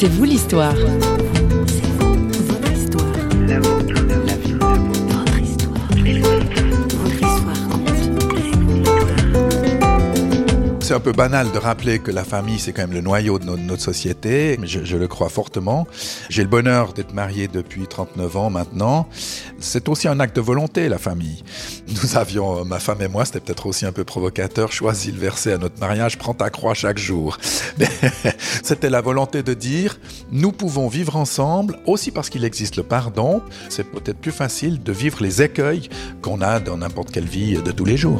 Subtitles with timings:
[0.00, 0.76] C'est vous l'histoire.
[1.66, 1.88] c'est
[10.94, 13.82] un peu banal de rappeler que la famille, c'est quand même le noyau de notre,
[13.82, 15.86] société, mais je, le crois fortement.
[16.30, 19.08] J'ai le bonheur d'être marié depuis 39 ans maintenant.
[19.60, 21.42] C'est aussi un acte de volonté, la famille.
[21.88, 25.52] Nous avions, ma femme et moi, c'était peut-être aussi un peu provocateur, choisi le verset
[25.52, 27.36] à notre mariage, prends ta croix chaque jour.
[28.62, 29.98] C'était la volonté de dire,
[30.32, 33.42] nous pouvons vivre ensemble, aussi parce qu'il existe le pardon.
[33.68, 35.88] C'est peut-être plus facile de vivre les écueils
[36.22, 38.18] qu'on a dans n'importe quelle vie de tous les jours.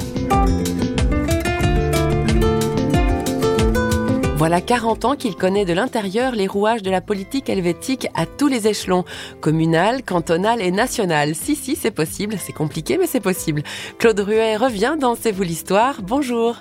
[4.39, 8.47] Voilà 40 ans qu'il connaît de l'intérieur les rouages de la politique helvétique à tous
[8.47, 9.05] les échelons,
[9.41, 11.35] communal, cantonal et national.
[11.35, 13.65] Si, si, c'est possible, c'est compliqué, mais c'est possible.
[13.99, 16.03] Claude Ruet revient dans C'est vous l'histoire.
[16.03, 16.61] Bonjour.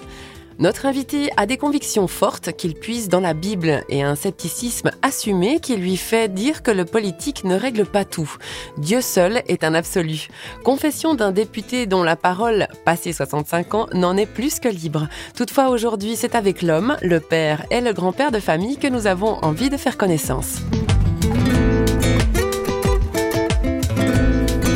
[0.60, 5.60] Notre invité a des convictions fortes qu'il puise dans la Bible et un scepticisme assumé
[5.60, 8.36] qui lui fait dire que le politique ne règle pas tout.
[8.78, 10.28] Dieu seul est un absolu.
[10.64, 15.08] Confession d'un député dont la parole, passé 65 ans, n'en est plus que libre.
[15.36, 19.36] Toutefois, aujourd'hui, c'est avec l'homme, le père et le grand-père de famille que nous avons
[19.44, 20.62] envie de faire connaissance.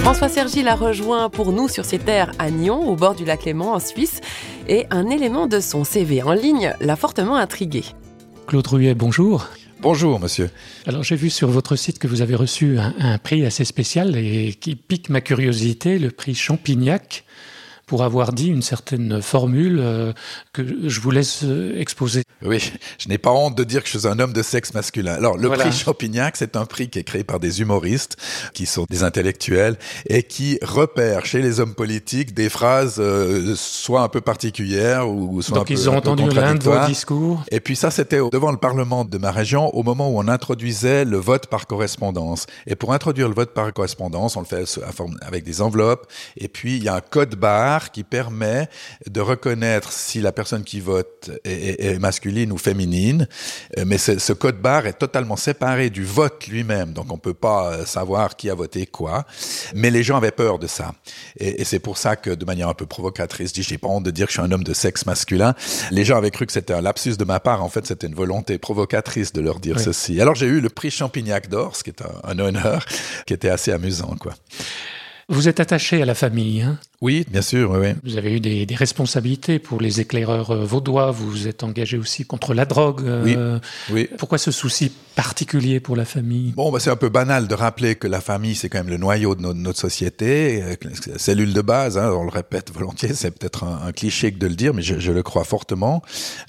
[0.01, 3.45] François Sergi l'a rejoint pour nous sur ses terres à Nyon, au bord du lac
[3.45, 4.19] Léman en Suisse,
[4.67, 7.83] et un élément de son CV en ligne l'a fortement intrigué.
[8.47, 9.47] Claude Ruet, bonjour.
[9.79, 10.49] Bonjour, monsieur.
[10.87, 14.17] Alors, j'ai vu sur votre site que vous avez reçu un, un, prix assez spécial
[14.17, 17.23] et qui pique ma curiosité, le prix Champignac
[17.91, 20.13] pour avoir dit une certaine formule euh,
[20.53, 22.23] que je vous laisse euh, exposer.
[22.41, 25.15] Oui, je n'ai pas honte de dire que je suis un homme de sexe masculin.
[25.15, 28.15] Alors, le prix Champignac, c'est un prix qui est créé par des humoristes,
[28.53, 34.03] qui sont des intellectuels, et qui repèrent chez les hommes politiques des phrases euh, soit
[34.03, 37.43] un peu particulières ou soit Donc un ils ont entendu l'un de vos discours.
[37.51, 41.03] Et puis ça, c'était devant le Parlement de ma région, au moment où on introduisait
[41.03, 42.45] le vote par correspondance.
[42.67, 44.63] Et pour introduire le vote par correspondance, on le fait
[45.23, 48.69] avec des enveloppes, et puis il y a un code barre qui permet
[49.09, 53.27] de reconnaître si la personne qui vote est, masculine ou féminine.
[53.77, 57.71] Euh, mais ce code barre est totalement séparé du vote lui-même, donc on peut pas
[57.71, 59.25] euh, savoir qui a voté quoi.
[59.73, 60.93] Mais les gens avaient peur de ça,
[61.37, 64.03] et, c'est pour ça que, de manière un peu provocatrice, je dis j'ai pas honte
[64.03, 65.55] de dire que je suis un homme de sexe masculin.
[65.89, 67.63] Les gens avaient cru que c'était un lapsus de ma part.
[67.63, 70.19] En fait, c'était une volonté provocatrice de leur dire ceci.
[70.19, 72.85] Alors j'ai eu le prix Champignac d'Or, ce qui est un, un honneur,
[73.25, 74.33] qui était assez amusant, quoi.
[75.29, 76.77] Vous êtes attaché à la famille, hein?
[77.01, 77.93] Oui, bien sûr, oui.
[78.03, 81.97] Vous avez eu des, des, responsabilités pour les éclaireurs euh, vaudois, vous vous êtes engagé
[81.97, 83.01] aussi contre la drogue.
[83.03, 83.57] Euh,
[83.89, 84.09] oui, oui.
[84.19, 86.51] Pourquoi ce souci particulier pour la famille?
[86.51, 88.97] Bon, bah, c'est un peu banal de rappeler que la famille, c'est quand même le
[88.97, 90.75] noyau de notre, société, euh,
[91.17, 94.45] cellule de base, hein, on le répète volontiers, c'est peut-être un, un, cliché que de
[94.45, 96.03] le dire, mais je, je le crois fortement.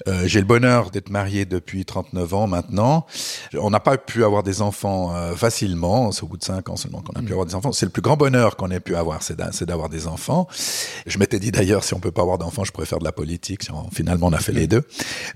[0.07, 3.07] Euh, J'ai le bonheur d'être marié depuis 39 ans maintenant.
[3.57, 7.01] On n'a pas pu avoir des enfants facilement, c'est au bout de 5 ans seulement
[7.01, 7.31] qu'on a pu mm.
[7.31, 7.71] avoir des enfants.
[7.71, 10.42] C'est le plus grand bonheur qu'on pu avoir, c'est d'avoir des enfants.
[11.05, 13.61] Je m'étais dit d'ailleurs, si on peut pas avoir d'enfants, je faire de la politique.
[13.91, 14.83] Finalement, on a fait les deux.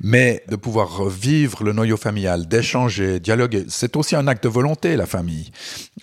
[0.01, 4.96] Mais de pouvoir vivre le noyau familial, d'échanger, dialoguer, c'est aussi un acte de volonté,
[4.96, 5.51] la famille.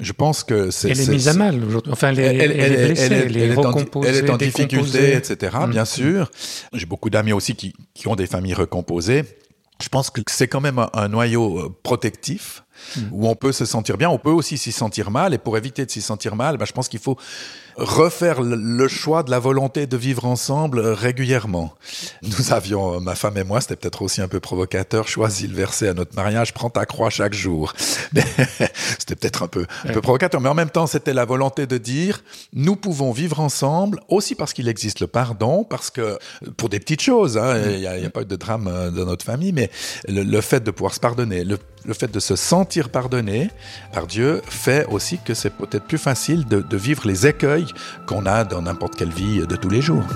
[0.00, 0.90] Je pense que c'est...
[0.90, 1.92] Elle est, mise à mal aujourd'hui.
[1.92, 5.56] Enfin, elle, elle, elle, est blessée, elle, est en, elle est en difficulté, etc.
[5.68, 5.86] Bien mm.
[5.86, 6.30] sûr.
[6.72, 9.24] J'ai beaucoup d'amis aussi qui, qui ont des familles recomposées.
[9.82, 12.62] Je pense que c'est quand même un noyau euh, protectif
[13.12, 15.86] où on peut se sentir bien, on peut aussi s'y sentir mal, et pour éviter
[15.86, 17.16] de s'y sentir mal, ben, je pense qu'il faut
[17.76, 21.74] refaire le choix de la volonté de vivre ensemble régulièrement.
[22.22, 25.88] Nous avions, ma femme et moi, c'était peut-être aussi un peu provocateur, choisi le verset
[25.88, 27.72] à notre mariage, prends ta croix chaque jour.
[28.98, 31.78] c'était peut-être un peu, un peu provocateur, mais en même temps, c'était la volonté de
[31.78, 36.18] dire, nous pouvons vivre ensemble, aussi parce qu'il existe le pardon, parce que,
[36.56, 39.06] pour des petites choses, hein, il n'y a, a, pas eu de drame euh, dans
[39.06, 39.70] notre famille, mais
[40.08, 43.50] le, le fait de pouvoir se pardonner, le, le fait de se sentir pardonné
[43.92, 47.63] par Dieu fait aussi que c'est peut-être plus facile de, de vivre les écueils
[48.06, 50.06] qu'on a dans n'importe quelle vie de tous les jours.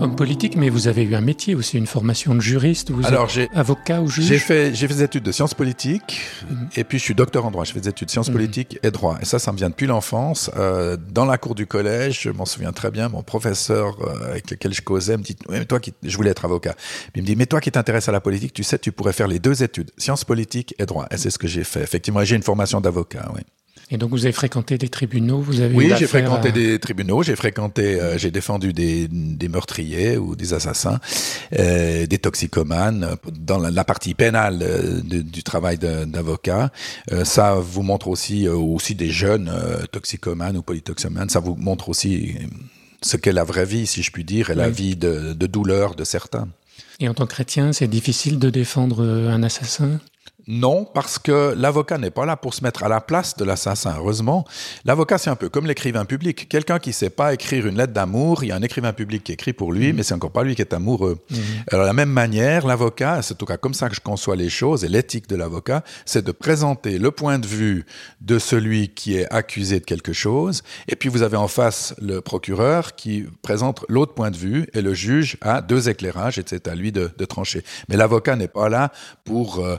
[0.00, 2.90] Homme politique, mais vous avez eu un métier aussi, une formation de juriste.
[2.90, 4.24] Vous Alors, j'ai avocat ou juge.
[4.24, 6.68] J'ai fait, j'ai fait des études de sciences politiques, mhm.
[6.76, 7.64] et puis je suis docteur en droit.
[7.64, 8.34] Je fais des études de sciences mhm.
[8.34, 9.18] politiques et droit.
[9.20, 10.50] Et ça, ça me vient depuis l'enfance.
[10.56, 13.08] Euh, dans la cour du collège, je m'en souviens très bien.
[13.08, 16.44] Mon professeur euh, avec lequel je causais me dit, mais toi qui, je voulais être
[16.44, 16.74] avocat.
[17.14, 19.28] Il me dit, mais toi qui t'intéresses à la politique, tu sais, tu pourrais faire
[19.28, 21.06] les deux études, sciences politiques et droit.
[21.10, 21.82] Et c'est ce que j'ai fait.
[21.82, 23.30] Effectivement, j'ai une formation d'avocat.
[23.34, 23.42] Oui.
[23.90, 27.36] Et donc vous avez fréquenté des tribunaux, vous avez Oui, j'ai fréquenté des tribunaux, j'ai
[27.36, 31.00] fréquenté, euh, j'ai défendu des, des, meurtriers ou des assassins,
[31.58, 36.70] euh, des toxicomanes dans la, la partie pénale euh, de, du travail d'avocat.
[37.12, 39.50] Euh, ça vous montre aussi aussi des jeunes
[39.90, 42.36] toxicomanes ou polytoxomanes, ça vous montre aussi
[43.00, 45.94] ce qu'est la vraie vie, si je puis dire, et la vie de, de douleur
[45.94, 46.48] de certains.
[47.00, 50.00] Et en tant que chrétien, c'est difficile de défendre un assassin?
[50.48, 53.94] Non, parce que l'avocat n'est pas là pour se mettre à la place de l'assassin.
[53.98, 54.46] Heureusement,
[54.86, 56.48] l'avocat c'est un peu comme l'écrivain public.
[56.48, 59.32] Quelqu'un qui sait pas écrire une lettre d'amour, il y a un écrivain public qui
[59.32, 59.96] écrit pour lui, mmh.
[59.96, 61.18] mais c'est encore pas lui qui est amoureux.
[61.30, 61.36] Mmh.
[61.70, 64.36] Alors de la même manière, l'avocat, c'est en tout cas comme ça que je conçois
[64.36, 67.84] les choses et l'éthique de l'avocat, c'est de présenter le point de vue
[68.22, 72.22] de celui qui est accusé de quelque chose, et puis vous avez en face le
[72.22, 76.68] procureur qui présente l'autre point de vue et le juge a deux éclairages et c'est
[76.68, 77.62] à lui de, trancher.
[77.90, 78.90] Mais l'avocat n'est pas là
[79.24, 79.76] pour euh,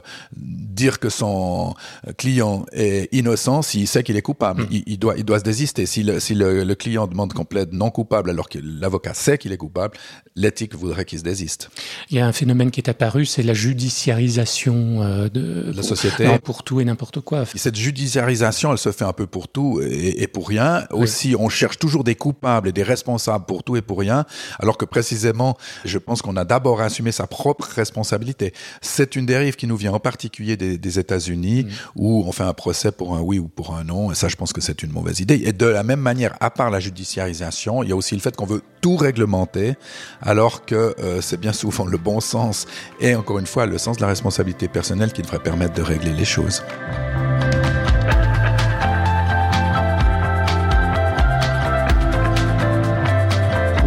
[0.60, 1.74] dire que son
[2.18, 4.62] client est innocent s'il sait qu'il est coupable.
[4.64, 4.82] Hmm.
[4.86, 5.86] Il, doit, il doit se désister.
[5.86, 9.52] Si le, si le, client demande qu'on plaide non coupable alors que l'avocat sait qu'il
[9.52, 9.96] est coupable,
[10.36, 11.70] l'éthique voudrait qu'il se désiste.
[12.10, 16.26] Il y a un phénomène qui est apparu, c'est la judiciarisation euh, de la société.
[16.44, 17.44] pour tout et n'importe quoi.
[17.54, 20.84] Cette judiciarisation, elle se fait un peu pour tout et, pour rien.
[20.90, 24.24] Aussi, on cherche toujours des coupables et des responsables pour tout et pour rien,
[24.58, 28.52] alors que précisément, je pense qu'on a d'abord assumé sa propre responsabilité.
[28.80, 31.68] C'est une dérive qui nous vient en particulier des, États-Unis mm.
[31.96, 34.10] où on fait un procès pour un oui ou pour un non.
[34.10, 35.42] Et ça, je pense que c'est une mauvaise idée.
[35.44, 38.34] Et de la même manière, à part la judiciarisation, il y a aussi le fait
[38.36, 39.74] qu'on veut tout réglementer,
[40.20, 42.66] alors que euh, c'est bien souvent le bon sens
[43.00, 46.12] et encore une fois le sens de la responsabilité personnelle qui devrait permettre de régler
[46.12, 46.62] les choses.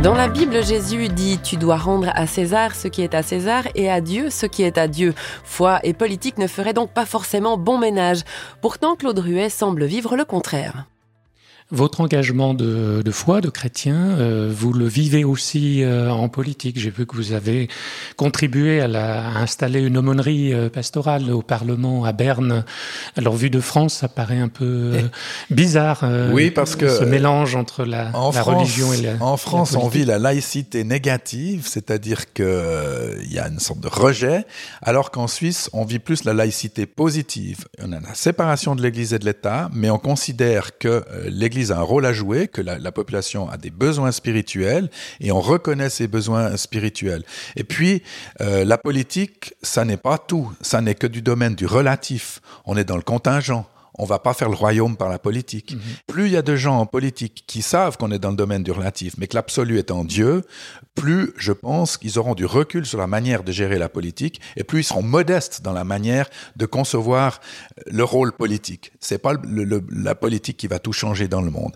[0.04, 3.64] Dans la Bible, Jésus dit Tu dois rendre à César ce qui est à César
[3.74, 5.14] et à Dieu ce qui est à Dieu.
[5.46, 8.24] Foi et politique ne feraient donc pas forcément bon ménage.
[8.60, 10.88] Pourtant, Claude Ruet semble vivre le contraire.
[11.74, 16.80] Votre engagement de, foi, de chrétien, euh, vous le vivez aussi euh, en politique.
[16.80, 17.68] J'ai vu que vous avez
[18.16, 22.64] contribué à, la, installer une aumônerie euh, pastorale au Parlement à Berne.
[23.18, 24.92] Alors, vu de France, ça paraît un peu
[25.50, 26.06] bizarre.
[26.32, 29.14] oui, parce que ce mélange entre la, religion et la.
[29.20, 33.88] En France, on vit la laïcité négative, c'est-à-dire que il y a une sorte de
[33.88, 34.46] rejet,
[34.84, 37.66] alors qu'en Suisse, on vit plus la laïcité positive.
[37.82, 41.80] On a la séparation de l'Église et de l'État, mais on considère que l'Église a
[41.80, 44.90] un rôle à jouer, que la, population a des besoins spirituels
[45.20, 47.24] et on reconnaît ces besoins spirituels.
[47.56, 48.04] Et puis,
[48.42, 52.42] euh, la politique, ça n'est pas tout, ça n'est que du domaine du relatif.
[52.66, 53.66] On est dans le contingent
[53.96, 55.74] on va pas faire le royaume par la politique.
[55.74, 55.82] Mhm.
[56.08, 58.64] Plus il y a de gens en politique qui savent qu'on est dans le domaine
[58.64, 60.44] du relatif, mais que l'absolu est en Dieu,
[60.96, 64.64] plus je pense qu'ils auront du recul sur la manière de gérer la politique, et
[64.64, 67.40] plus ils seront modestes dans la manière de concevoir
[67.88, 68.92] le rôle politique.
[69.00, 69.34] C'est pas
[69.92, 71.74] la politique qui va tout changer dans le monde.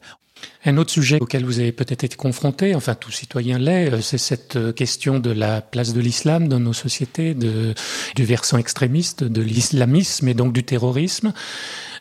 [0.65, 4.17] Un autre sujet auquel vous avez peut-être été confronté, enfin tout citoyen l'est, euh, c'est
[4.17, 7.73] cette euh, question de la place de l'islam dans nos sociétés, de,
[8.15, 11.31] du versant extrémiste, de l'islamisme et donc du terrorisme.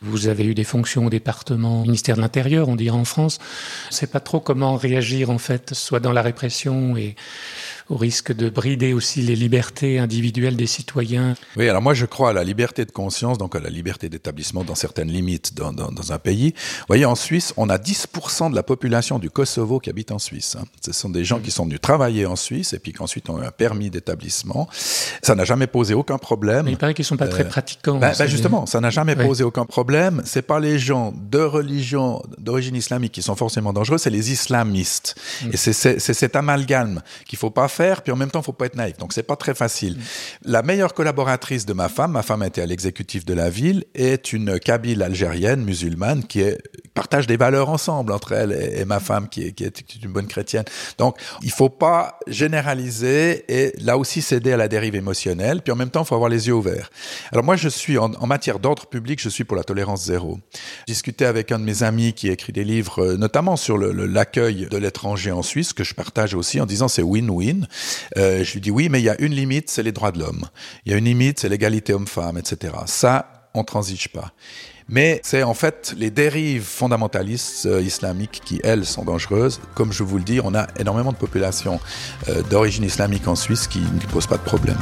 [0.01, 3.39] Vous avez eu des fonctions au département ministère de l'Intérieur, on dirait en France.
[3.89, 7.15] Sait pas trop comment réagir en fait, soit dans la répression et
[7.89, 11.35] au risque de brider aussi les libertés individuelles des citoyens.
[11.55, 14.63] Oui, alors moi je crois à la liberté de conscience, donc à la liberté d'établissement
[14.63, 16.53] dans certaines limites dans, dans, dans, un pays.
[16.55, 20.19] Vous voyez, en Suisse, on a 10% de la population du Kosovo qui habite en
[20.19, 20.57] Suisse.
[20.59, 20.65] Hein.
[20.85, 23.45] Ce sont des gens qui sont venus travailler en Suisse et puis qu'ensuite ont eu
[23.45, 24.67] un permis d'établissement.
[25.21, 26.65] Ça n'a jamais posé aucun problème.
[26.65, 27.99] Mais il paraît qu'ils sont pas très euh, pratiquants.
[27.99, 30.21] Ben, ben justement, ça n'a jamais posé aucun problème.
[30.25, 35.15] C'est pas les gens de religion d'origine islamique qui sont forcément dangereux, c'est les islamistes.
[35.43, 35.49] Mm.
[35.53, 38.65] Et c'est cet amalgame qu'il faut pas faire, puis en même temps, il faut pas
[38.65, 38.97] être naïf.
[38.97, 39.97] Donc, c'est pas très facile.
[39.97, 40.01] Mm.
[40.45, 44.33] La meilleure collaboratrice de ma femme, ma femme était à l'exécutif de la ville, est
[44.33, 46.57] une Kabyle algérienne musulmane qui est,
[46.93, 50.27] partage des valeurs ensemble entre elle et, ma femme qui est, qui est une bonne
[50.27, 50.65] chrétienne.
[50.97, 55.61] Donc, il faut pas généraliser et là aussi céder à la dérive émotionnelle.
[55.61, 56.89] Puis en même temps, il faut avoir les yeux ouverts.
[57.31, 60.39] Alors moi, je suis en, en matière d'ordre public, je suis pour la tolérance zéro.
[60.87, 64.77] Discuté avec un de mes amis qui écrit des livres, euh, notamment sur l'accueil de
[64.77, 67.66] l'étranger en Suisse, que je partage aussi en disant c'est win-win.
[68.17, 70.19] Euh, je lui dis oui, mais il y a une limite, c'est les droits de
[70.19, 70.45] l'homme.
[70.85, 72.73] Il y a une limite, c'est l'égalité homme-femme, etc.
[72.85, 74.31] Ça, on transige pas.
[74.89, 79.59] Mais c'est en fait les dérives fondamentalistes euh, islamiques qui, elles, sont dangereuses.
[79.75, 81.79] Comme je vous le dis, on a énormément de populations
[82.29, 84.77] euh, d'origine islamique en Suisse qui ne posent pas de problème.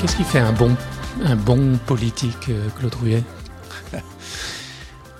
[0.00, 0.76] Qu'est-ce qui fait un bon,
[1.24, 3.22] un bon politique, Claude Rouillet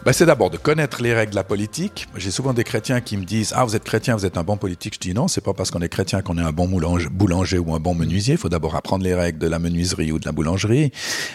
[0.07, 2.07] bah, C'est d'abord de connaître les règles de la politique.
[2.15, 4.57] J'ai souvent des chrétiens qui me disent Ah, vous êtes chrétien, vous êtes un bon
[4.57, 4.95] politique.
[4.95, 6.69] Je dis non, c'est pas parce qu'on est chrétien qu'on est un bon
[7.11, 8.35] boulanger ou un bon menuisier.
[8.35, 10.93] Il faut d'abord apprendre les règles de la menuiserie ou de la boulangerie.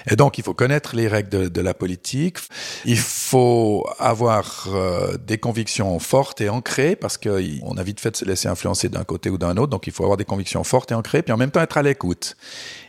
[0.09, 2.37] Et donc, il faut connaître les règles de, de la politique.
[2.85, 8.15] Il faut avoir euh, des convictions fortes et ancrées parce qu'on a vite fait de
[8.15, 9.67] se laisser influencer d'un côté ou d'un autre.
[9.67, 11.83] Donc, il faut avoir des convictions fortes et ancrées, puis en même temps être à
[11.83, 12.37] l'écoute.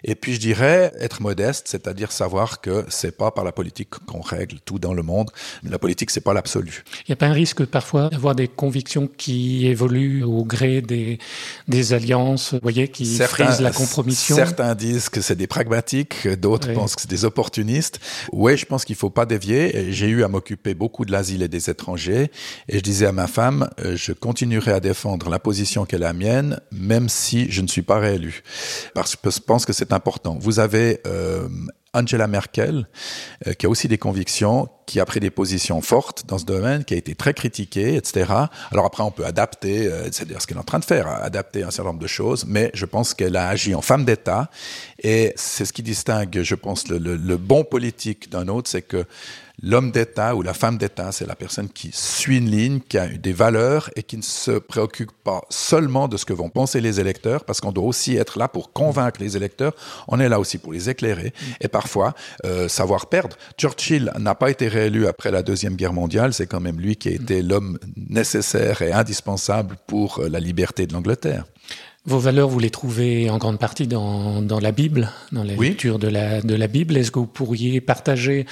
[0.05, 4.21] Et puis, je dirais être modeste, c'est-à-dire savoir que c'est pas par la politique qu'on
[4.21, 5.31] règle tout dans le monde.
[5.73, 6.85] La politique, c'est pas l'absolu.
[7.00, 11.19] Il n'y a pas un risque parfois d'avoir des convictions qui évoluent au gré des,
[11.67, 16.29] des alliances, vous voyez, qui certains, frisent la compromission Certains disent que c'est des pragmatiques,
[16.29, 18.00] d'autres pensent que c'est des opportunistes.
[18.33, 19.91] Oui, je pense qu'il faut pas dévier.
[19.93, 22.31] J'ai eu à m'occuper beaucoup de l'asile et des étrangers.
[22.69, 25.99] Et je disais à ma femme, euh, je continuerai à défendre la position qui est
[25.99, 28.43] la mienne, même si je ne suis pas réélu.
[28.95, 30.37] Parce que je pense que c'est important.
[30.38, 31.49] Vous avez euh,
[31.95, 32.89] Angela Merkel,
[33.47, 36.85] euh, qui a aussi des convictions, qui a pris des positions fortes dans ce domaine,
[36.85, 38.33] qui a été très critiquée, etc.
[38.71, 41.63] Alors après, on peut adapter, euh, c'est-à-dire ce qu'elle est en train de faire, adapter
[41.63, 44.51] un certain nombre de choses, mais je pense qu'elle a agi en femme d'État,
[45.03, 49.05] et c'est ce qui distingue, je pense, le, le bon politique d'un autre, c'est que
[49.64, 53.07] L'homme d'État ou la femme d'État, c'est la personne qui suit une ligne, qui a
[53.07, 56.99] des valeurs et qui ne se préoccupe pas seulement de ce que vont penser les
[56.99, 59.73] électeurs, parce qu'on doit aussi être là pour convaincre les électeurs.
[60.09, 62.14] On est là aussi pour les éclairer et parfois
[62.45, 63.37] euh, savoir perdre.
[63.57, 66.35] Churchill n'a pas été réélu après la Deuxième Guerre mondiale.
[66.35, 70.88] C'est quand même lui qui a été l'homme nécessaire et indispensable pour euh, la liberté
[70.88, 71.45] de l'Angleterre.
[72.04, 76.00] Vos valeurs, vous les trouvez en grande partie dans, dans la Bible, dans la lecture
[76.00, 76.97] de la, de la Bible.
[76.97, 78.45] Est-ce que vous pourriez partager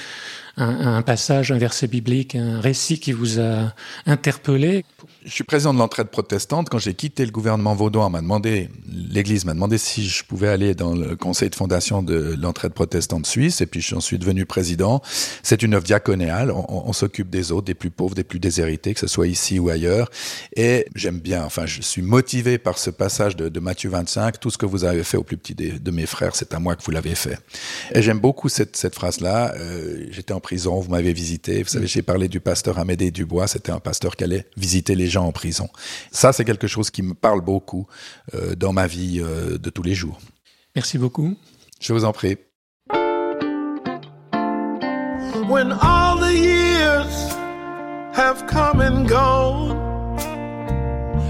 [0.57, 3.73] un, passage, un verset biblique, un récit qui vous a
[4.05, 4.83] interpellé
[5.23, 6.69] je suis président de l'entraide protestante.
[6.69, 10.73] Quand j'ai quitté le gouvernement vaudois, m'a demandé, l'Église m'a demandé si je pouvais aller
[10.73, 15.01] dans le conseil de fondation de l'entraide protestante suisse, et puis j'en suis devenu président.
[15.43, 16.51] C'est une œuvre diaconéale.
[16.51, 19.59] On, on s'occupe des autres, des plus pauvres, des plus déshérités, que ce soit ici
[19.59, 20.09] ou ailleurs.
[20.55, 24.39] Et j'aime bien, enfin, je suis motivé par ce passage de, de Matthieu 25.
[24.39, 26.75] Tout ce que vous avez fait au plus petit de mes frères, c'est à moi
[26.75, 27.37] que vous l'avez fait.
[27.93, 29.53] Et j'aime beaucoup cette, cette phrase-là.
[29.55, 31.63] Euh, J'étais en prison, vous m'avez visité.
[31.63, 33.47] Vous savez, j'ai parlé du pasteur Amédée Dubois.
[33.47, 35.69] C'était un pasteur qui allait visiter les gens en prison.
[36.11, 37.87] Ça, c'est quelque chose qui me parle beaucoup
[38.33, 40.19] euh, dans ma vie euh, de tous les jours.
[40.75, 41.37] Merci beaucoup.
[41.79, 42.37] Je vous en prie.
[45.49, 47.33] When all the years
[48.13, 49.71] have come and gone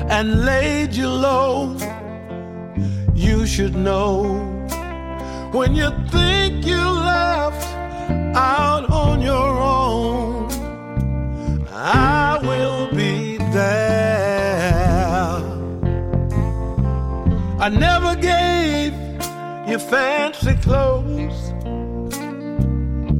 [0.09, 1.75] and laid you low,
[3.15, 4.51] you should know
[5.51, 7.67] when you think you left
[8.35, 8.90] out
[17.63, 18.91] I never gave
[19.69, 21.53] you fancy clothes,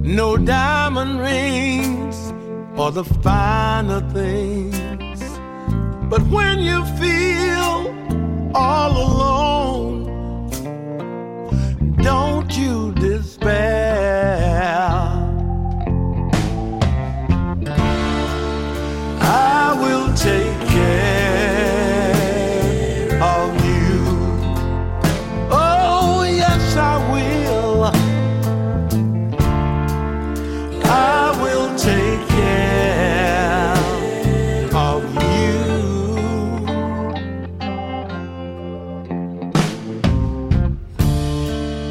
[0.03, 2.33] no diamond rings
[2.75, 5.21] or the finer things.
[6.09, 7.95] But when you feel
[8.55, 9.60] all alone,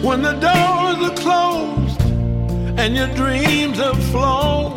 [0.03, 2.01] When the doors are closed
[2.81, 4.75] and your dreams have flown.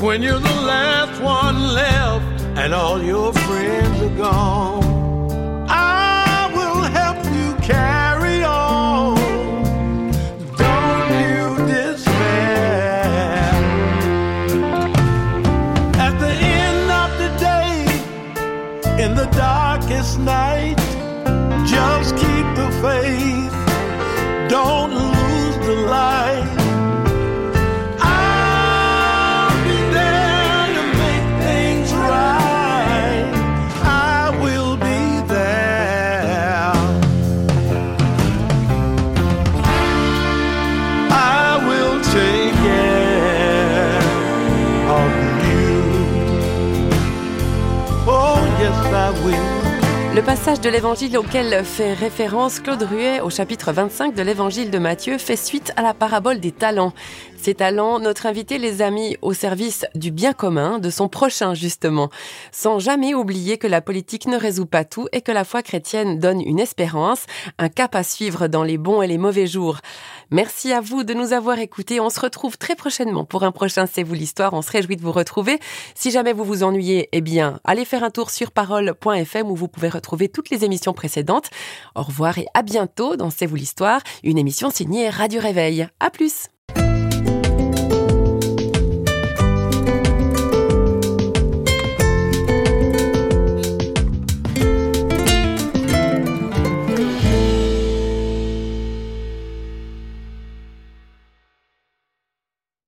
[0.00, 7.24] When you're the last one left and all your friends are gone, I will help
[7.36, 9.14] you carry on.
[10.56, 13.44] Don't you despair.
[16.06, 20.78] At the end of the day, in the darkest night,
[21.64, 23.59] just keep the faith.
[24.50, 26.44] Don't lose the light.
[28.00, 33.30] I'll be there to make things right.
[33.84, 36.72] I will be there.
[41.12, 44.02] I will take care
[44.98, 45.10] of
[45.46, 45.74] you.
[48.08, 49.69] Oh, yes, I will.
[50.12, 54.78] Le passage de l'évangile auquel fait référence Claude Ruet au chapitre 25 de l'évangile de
[54.78, 56.92] Matthieu fait suite à la parabole des talents.
[57.36, 61.54] Ces talents, notre invité les a mis au service du bien commun, de son prochain
[61.54, 62.10] justement,
[62.50, 66.18] sans jamais oublier que la politique ne résout pas tout et que la foi chrétienne
[66.18, 67.24] donne une espérance,
[67.58, 69.78] un cap à suivre dans les bons et les mauvais jours.
[70.32, 71.98] Merci à vous de nous avoir écoutés.
[71.98, 74.52] On se retrouve très prochainement pour un prochain C'est vous l'histoire.
[74.52, 75.58] On se réjouit de vous retrouver.
[75.96, 79.66] Si jamais vous vous ennuyez, eh bien, allez faire un tour sur parole.fm où vous
[79.66, 81.50] pouvez retrouver toutes les émissions précédentes.
[81.94, 85.86] Au revoir et à bientôt dans C'est vous l'histoire, une émission signée Radio Réveil.
[86.00, 86.48] À plus!